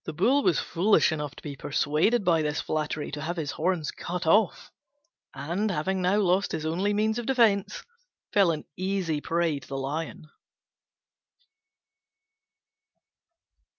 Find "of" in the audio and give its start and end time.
7.19-7.27